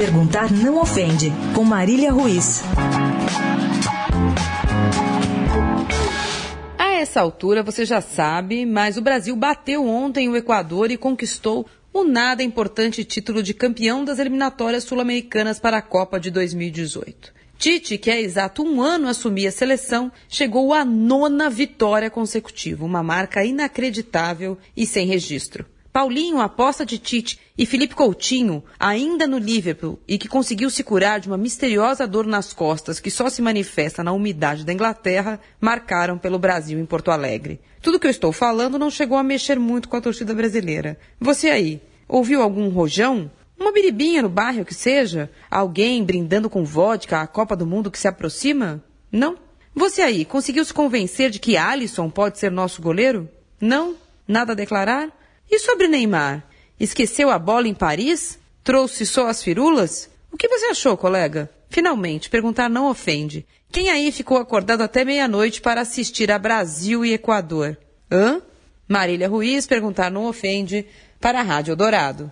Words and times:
Perguntar 0.00 0.50
não 0.50 0.80
ofende, 0.80 1.30
com 1.54 1.62
Marília 1.62 2.10
Ruiz. 2.10 2.62
A 6.78 6.92
essa 6.92 7.20
altura 7.20 7.62
você 7.62 7.84
já 7.84 8.00
sabe, 8.00 8.64
mas 8.64 8.96
o 8.96 9.02
Brasil 9.02 9.36
bateu 9.36 9.86
ontem 9.86 10.26
o 10.26 10.34
Equador 10.34 10.90
e 10.90 10.96
conquistou 10.96 11.66
o 11.92 12.02
nada 12.02 12.42
importante 12.42 13.04
título 13.04 13.42
de 13.42 13.52
campeão 13.52 14.02
das 14.02 14.18
eliminatórias 14.18 14.84
sul-americanas 14.84 15.60
para 15.60 15.76
a 15.76 15.82
Copa 15.82 16.18
de 16.18 16.30
2018. 16.30 17.34
Tite, 17.58 17.98
que 17.98 18.10
é 18.10 18.22
exato 18.22 18.62
um 18.62 18.80
ano 18.80 19.06
assumir 19.06 19.48
a 19.48 19.52
seleção, 19.52 20.10
chegou 20.30 20.72
à 20.72 20.82
nona 20.82 21.50
vitória 21.50 22.08
consecutiva, 22.08 22.86
uma 22.86 23.02
marca 23.02 23.44
inacreditável 23.44 24.56
e 24.74 24.86
sem 24.86 25.06
registro. 25.06 25.66
Paulinho, 25.92 26.40
aposta 26.40 26.86
de 26.86 26.98
Tite, 26.98 27.38
e 27.58 27.66
Felipe 27.66 27.96
Coutinho, 27.96 28.62
ainda 28.78 29.26
no 29.26 29.38
Liverpool, 29.38 29.98
e 30.06 30.16
que 30.18 30.28
conseguiu 30.28 30.70
se 30.70 30.84
curar 30.84 31.18
de 31.18 31.26
uma 31.26 31.36
misteriosa 31.36 32.06
dor 32.06 32.26
nas 32.26 32.52
costas 32.52 33.00
que 33.00 33.10
só 33.10 33.28
se 33.28 33.42
manifesta 33.42 34.02
na 34.04 34.12
umidade 34.12 34.64
da 34.64 34.72
Inglaterra, 34.72 35.40
marcaram 35.60 36.16
pelo 36.16 36.38
Brasil 36.38 36.78
em 36.78 36.86
Porto 36.86 37.10
Alegre. 37.10 37.60
Tudo 37.82 37.98
que 37.98 38.06
eu 38.06 38.10
estou 38.10 38.32
falando 38.32 38.78
não 38.78 38.90
chegou 38.90 39.18
a 39.18 39.22
mexer 39.22 39.58
muito 39.58 39.88
com 39.88 39.96
a 39.96 40.00
torcida 40.00 40.32
brasileira. 40.32 40.96
Você 41.20 41.48
aí, 41.48 41.82
ouviu 42.08 42.40
algum 42.40 42.68
rojão? 42.68 43.30
Uma 43.58 43.72
biribinha 43.72 44.22
no 44.22 44.28
bairro 44.28 44.64
que 44.64 44.74
seja? 44.74 45.30
Alguém 45.50 46.04
brindando 46.04 46.48
com 46.48 46.64
vodka 46.64 47.20
a 47.20 47.26
Copa 47.26 47.56
do 47.56 47.66
Mundo 47.66 47.90
que 47.90 47.98
se 47.98 48.08
aproxima? 48.08 48.82
Não? 49.10 49.36
Você 49.74 50.02
aí, 50.02 50.24
conseguiu 50.24 50.64
se 50.64 50.72
convencer 50.72 51.30
de 51.30 51.38
que 51.38 51.56
Alisson 51.56 52.08
pode 52.08 52.38
ser 52.38 52.50
nosso 52.50 52.80
goleiro? 52.80 53.28
Não? 53.60 53.96
Nada 54.26 54.52
a 54.52 54.56
declarar? 54.56 55.19
E 55.50 55.58
sobre 55.58 55.88
Neymar? 55.88 56.44
Esqueceu 56.78 57.28
a 57.28 57.38
bola 57.38 57.66
em 57.66 57.74
Paris? 57.74 58.38
Trouxe 58.62 59.04
só 59.04 59.26
as 59.26 59.42
firulas? 59.42 60.08
O 60.32 60.36
que 60.36 60.48
você 60.48 60.66
achou, 60.66 60.96
colega? 60.96 61.50
Finalmente, 61.68 62.30
perguntar 62.30 62.70
não 62.70 62.88
ofende. 62.88 63.44
Quem 63.72 63.90
aí 63.90 64.12
ficou 64.12 64.38
acordado 64.38 64.82
até 64.82 65.04
meia-noite 65.04 65.60
para 65.60 65.80
assistir 65.80 66.30
a 66.30 66.38
Brasil 66.38 67.04
e 67.04 67.12
Equador? 67.12 67.76
Hã? 68.10 68.40
Marília 68.88 69.28
Ruiz, 69.28 69.66
perguntar 69.66 70.10
não 70.10 70.26
ofende, 70.26 70.86
para 71.20 71.40
a 71.40 71.42
Rádio 71.42 71.76
Dourado. 71.76 72.30